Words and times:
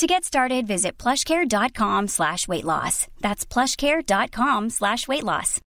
To 0.00 0.06
get 0.06 0.24
started, 0.24 0.66
visit 0.66 0.96
plushcare.com 0.96 2.08
slash 2.08 2.48
weight 2.48 2.64
loss. 2.64 3.06
That's 3.20 3.44
plushcare.com 3.44 4.70
slash 4.70 5.06
weight 5.06 5.24
loss. 5.24 5.60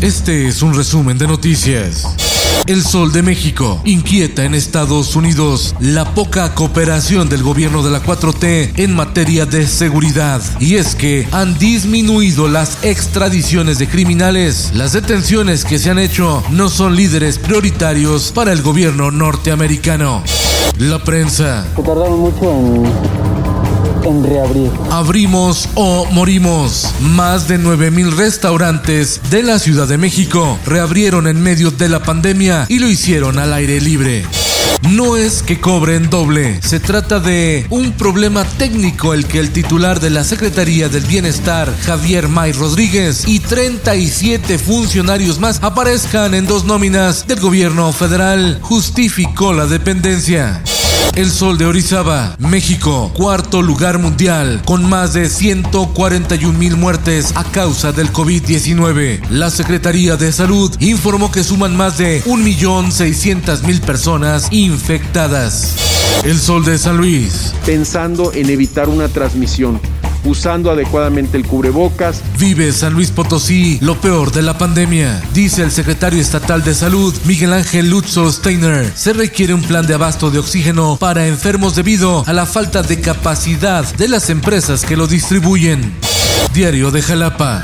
Este 0.00 0.46
es 0.46 0.62
un 0.62 0.74
resumen 0.74 1.18
de 1.18 1.26
noticias. 1.26 2.25
El 2.66 2.82
Sol 2.82 3.12
de 3.12 3.22
México 3.22 3.80
inquieta 3.84 4.44
en 4.44 4.52
Estados 4.52 5.14
Unidos 5.14 5.76
la 5.78 6.14
poca 6.14 6.52
cooperación 6.52 7.28
del 7.28 7.44
gobierno 7.44 7.84
de 7.84 7.92
la 7.92 8.02
4T 8.02 8.72
en 8.76 8.92
materia 8.92 9.46
de 9.46 9.68
seguridad. 9.68 10.42
Y 10.58 10.74
es 10.74 10.96
que 10.96 11.28
han 11.30 11.56
disminuido 11.58 12.48
las 12.48 12.82
extradiciones 12.82 13.78
de 13.78 13.88
criminales. 13.88 14.72
Las 14.74 14.92
detenciones 14.94 15.64
que 15.64 15.78
se 15.78 15.90
han 15.90 16.00
hecho 16.00 16.42
no 16.50 16.68
son 16.68 16.96
líderes 16.96 17.38
prioritarios 17.38 18.32
para 18.32 18.52
el 18.52 18.62
gobierno 18.62 19.12
norteamericano. 19.12 20.24
La 20.78 21.04
prensa. 21.04 21.68
En 24.06 24.24
reabrir. 24.24 24.70
Abrimos 24.90 25.68
o 25.74 26.06
morimos. 26.06 26.92
Más 27.00 27.48
de 27.48 27.58
9000 27.58 28.16
restaurantes 28.16 29.20
de 29.30 29.42
la 29.42 29.58
Ciudad 29.58 29.88
de 29.88 29.98
México 29.98 30.58
reabrieron 30.64 31.26
en 31.26 31.40
medio 31.40 31.70
de 31.70 31.88
la 31.88 32.02
pandemia 32.02 32.66
y 32.68 32.78
lo 32.78 32.88
hicieron 32.88 33.38
al 33.38 33.52
aire 33.52 33.80
libre. 33.80 34.24
No 34.90 35.16
es 35.16 35.42
que 35.42 35.60
cobren 35.60 36.10
doble, 36.10 36.60
se 36.62 36.78
trata 36.78 37.18
de 37.18 37.66
un 37.70 37.92
problema 37.92 38.44
técnico 38.44 39.14
el 39.14 39.26
que 39.26 39.40
el 39.40 39.50
titular 39.50 39.98
de 39.98 40.10
la 40.10 40.22
Secretaría 40.22 40.88
del 40.88 41.04
Bienestar, 41.04 41.74
Javier 41.82 42.28
May 42.28 42.52
Rodríguez, 42.52 43.26
y 43.26 43.40
37 43.40 44.58
funcionarios 44.58 45.40
más 45.40 45.58
aparezcan 45.62 46.34
en 46.34 46.46
dos 46.46 46.64
nóminas 46.64 47.26
del 47.26 47.40
gobierno 47.40 47.92
federal, 47.92 48.58
justificó 48.62 49.52
la 49.52 49.66
dependencia. 49.66 50.62
El 51.14 51.30
Sol 51.30 51.56
de 51.56 51.64
Orizaba, 51.64 52.36
México, 52.38 53.10
cuarto 53.14 53.62
lugar 53.62 53.98
mundial, 53.98 54.60
con 54.66 54.88
más 54.88 55.14
de 55.14 55.30
141 55.30 56.58
mil 56.58 56.76
muertes 56.76 57.32
a 57.36 57.44
causa 57.44 57.92
del 57.92 58.12
COVID-19. 58.12 59.26
La 59.30 59.48
Secretaría 59.48 60.16
de 60.16 60.30
Salud 60.32 60.70
informó 60.78 61.32
que 61.32 61.42
suman 61.42 61.76
más 61.76 61.96
de 61.96 62.22
1.600.000 62.24 63.80
personas 63.80 64.48
infectadas. 64.50 65.76
El 66.24 66.38
Sol 66.38 66.64
de 66.64 66.76
San 66.76 66.98
Luis. 66.98 67.54
Pensando 67.64 68.32
en 68.34 68.50
evitar 68.50 68.88
una 68.88 69.08
transmisión 69.08 69.80
usando 70.26 70.70
adecuadamente 70.70 71.36
el 71.36 71.46
cubrebocas. 71.46 72.22
Vive 72.38 72.72
San 72.72 72.92
Luis 72.92 73.10
Potosí 73.10 73.78
lo 73.80 74.00
peor 74.00 74.32
de 74.32 74.42
la 74.42 74.58
pandemia, 74.58 75.22
dice 75.32 75.62
el 75.62 75.70
secretario 75.70 76.20
estatal 76.20 76.62
de 76.64 76.74
salud 76.74 77.14
Miguel 77.24 77.52
Ángel 77.52 77.90
Lutzo 77.90 78.30
Steiner. 78.30 78.92
Se 78.94 79.12
requiere 79.12 79.54
un 79.54 79.62
plan 79.62 79.86
de 79.86 79.94
abasto 79.94 80.30
de 80.30 80.38
oxígeno 80.38 80.96
para 80.98 81.26
enfermos 81.26 81.74
debido 81.74 82.24
a 82.26 82.32
la 82.32 82.46
falta 82.46 82.82
de 82.82 83.00
capacidad 83.00 83.84
de 83.96 84.08
las 84.08 84.30
empresas 84.30 84.84
que 84.84 84.96
lo 84.96 85.06
distribuyen. 85.06 85.94
Diario 86.52 86.90
de 86.90 87.02
Jalapa. 87.02 87.62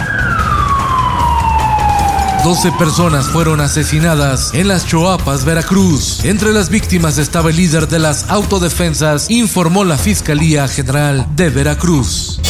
12 2.45 2.73
personas 2.73 3.27
fueron 3.27 3.61
asesinadas 3.61 4.53
en 4.53 4.67
las 4.67 4.85
Choapas, 4.85 5.45
Veracruz. 5.45 6.25
Entre 6.25 6.53
las 6.53 6.71
víctimas 6.71 7.19
estaba 7.19 7.51
el 7.51 7.57
líder 7.57 7.87
de 7.87 8.01
las 8.01 8.29
autodefensas, 8.31 9.31
informó 9.31 9.85
la 9.85 9.97
Fiscalía 9.97 10.67
General 10.67 11.25
de 11.37 11.51
Veracruz. 11.51 12.41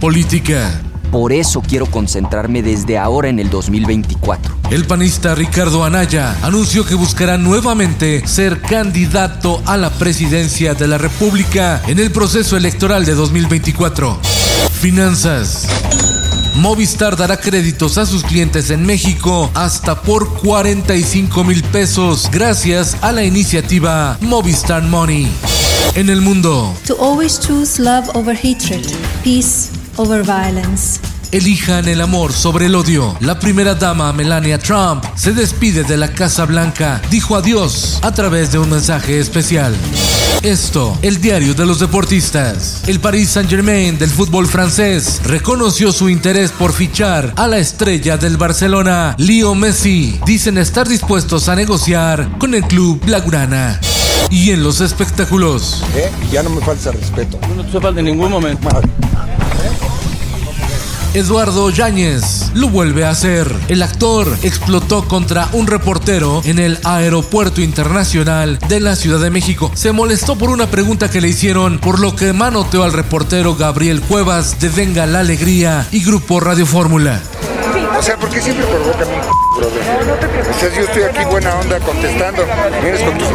Política. 0.00 0.80
Por 1.10 1.32
eso 1.32 1.60
quiero 1.60 1.86
concentrarme 1.86 2.62
desde 2.62 2.98
ahora 2.98 3.28
en 3.28 3.40
el 3.40 3.50
2024. 3.50 4.54
El 4.70 4.84
panista 4.84 5.34
Ricardo 5.34 5.84
Anaya 5.84 6.36
anunció 6.42 6.84
que 6.84 6.94
buscará 6.94 7.36
nuevamente 7.36 8.24
ser 8.28 8.60
candidato 8.60 9.60
a 9.66 9.76
la 9.76 9.90
presidencia 9.90 10.74
de 10.74 10.86
la 10.86 10.98
República 10.98 11.82
en 11.88 11.98
el 11.98 12.12
proceso 12.12 12.56
electoral 12.56 13.04
de 13.06 13.14
2024. 13.14 14.20
Finanzas. 14.80 15.66
Movistar 16.54 17.16
dará 17.16 17.36
créditos 17.36 17.98
a 17.98 18.06
sus 18.06 18.22
clientes 18.22 18.70
en 18.70 18.86
México 18.86 19.50
hasta 19.54 20.02
por 20.02 20.32
45 20.34 21.42
mil 21.42 21.64
pesos 21.64 22.28
gracias 22.30 22.96
a 23.00 23.10
la 23.10 23.24
iniciativa 23.24 24.16
Movistar 24.20 24.82
Money. 24.84 25.28
En 25.94 26.08
el 26.08 26.20
mundo. 26.20 26.72
To 26.86 26.94
always 27.00 27.40
choose 27.40 27.82
love 27.82 28.08
over 28.14 28.36
hatred, 28.36 28.84
peace 29.24 29.77
over 29.98 30.22
violence. 30.22 31.00
Elijan 31.30 31.88
el 31.88 32.00
amor 32.00 32.32
sobre 32.32 32.66
el 32.66 32.74
odio. 32.74 33.14
La 33.20 33.38
primera 33.38 33.74
dama, 33.74 34.12
Melania 34.14 34.58
Trump, 34.58 35.04
se 35.14 35.32
despide 35.32 35.84
de 35.84 35.98
la 35.98 36.08
Casa 36.08 36.46
Blanca. 36.46 37.02
Dijo 37.10 37.36
adiós 37.36 37.98
a 38.02 38.12
través 38.14 38.50
de 38.50 38.58
un 38.58 38.70
mensaje 38.70 39.20
especial. 39.20 39.74
Esto, 40.42 40.96
el 41.02 41.20
diario 41.20 41.52
de 41.52 41.66
los 41.66 41.80
deportistas. 41.80 42.82
El 42.86 43.00
Paris 43.00 43.30
Saint-Germain 43.30 43.98
del 43.98 44.08
fútbol 44.08 44.46
francés 44.46 45.20
reconoció 45.24 45.92
su 45.92 46.08
interés 46.08 46.50
por 46.50 46.72
fichar 46.72 47.34
a 47.36 47.46
la 47.46 47.58
estrella 47.58 48.16
del 48.16 48.38
Barcelona, 48.38 49.14
Leo 49.18 49.54
Messi. 49.54 50.18
Dicen 50.24 50.56
estar 50.56 50.88
dispuestos 50.88 51.48
a 51.50 51.56
negociar 51.56 52.38
con 52.38 52.54
el 52.54 52.62
club 52.62 53.00
Blaugrana. 53.04 53.78
Y 54.30 54.50
en 54.50 54.62
los 54.62 54.80
espectáculos. 54.80 55.82
¿Eh? 55.94 56.10
Ya 56.30 56.42
no 56.42 56.50
me 56.50 56.60
falta 56.60 56.92
respeto. 56.92 57.38
No 57.56 57.64
te 57.64 57.80
falta 57.80 58.00
en 58.00 58.06
ningún 58.06 58.30
momento. 58.30 58.68
Eduardo 61.14 61.70
Yáñez 61.70 62.50
lo 62.54 62.68
vuelve 62.68 63.04
a 63.04 63.10
hacer. 63.10 63.50
El 63.68 63.82
actor 63.82 64.28
explotó 64.42 65.08
contra 65.08 65.48
un 65.52 65.66
reportero 65.66 66.42
en 66.44 66.58
el 66.58 66.78
Aeropuerto 66.84 67.62
Internacional 67.62 68.58
de 68.68 68.80
la 68.80 68.94
Ciudad 68.94 69.18
de 69.18 69.30
México. 69.30 69.70
Se 69.74 69.92
molestó 69.92 70.36
por 70.36 70.50
una 70.50 70.66
pregunta 70.66 71.10
que 71.10 71.20
le 71.20 71.28
hicieron, 71.28 71.78
por 71.78 71.98
lo 71.98 72.14
que 72.14 72.32
manoteó 72.32 72.84
al 72.84 72.92
reportero 72.92 73.56
Gabriel 73.56 74.02
Cuevas 74.02 74.60
de 74.60 74.68
Venga 74.68 75.06
la 75.06 75.20
Alegría 75.20 75.86
y 75.90 76.04
Grupo 76.04 76.40
Radio 76.40 76.66
Fórmula. 76.66 77.22
O 77.98 78.02
sea, 78.02 78.16
¿por 78.16 78.28
qué 78.28 78.40
siempre 78.40 78.66
provocan 78.66 79.08
un 79.08 79.56
brother? 79.58 80.50
O 80.50 80.60
sea, 80.60 80.74
yo 80.74 80.82
estoy 80.82 81.02
aquí 81.02 81.24
buena 81.24 81.54
onda 81.54 81.80
contestando. 81.80 82.44
Vienes 82.82 83.02
con 83.02 83.18
tus... 83.18 83.28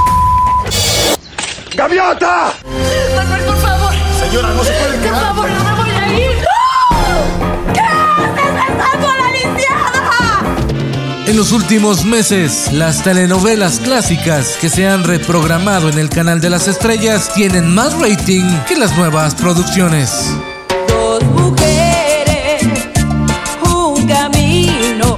¡Gaviota! 1.75 2.53
Manuel, 3.15 3.41
por 3.41 3.57
favor. 3.57 3.93
Señora, 4.19 4.49
no 4.53 4.63
se 4.63 4.71
puede 4.73 4.97
Por 5.09 5.19
favor, 5.19 5.49
En 11.33 11.39
los 11.39 11.51
últimos 11.51 12.05
meses, 12.05 12.71
las 12.71 13.01
telenovelas 13.01 13.79
clásicas 13.79 14.55
que 14.61 14.69
se 14.69 14.87
han 14.87 15.03
reprogramado 15.03 15.89
en 15.89 15.97
el 15.97 16.07
canal 16.07 16.39
de 16.39 16.51
las 16.51 16.67
estrellas 16.67 17.33
tienen 17.33 17.73
más 17.73 17.99
rating 17.99 18.43
que 18.67 18.75
las 18.75 18.95
nuevas 18.95 19.33
producciones. 19.33 20.11
Dos 20.87 21.23
mujeres, 21.23 22.61
un 23.65 24.05
camino. 24.05 25.17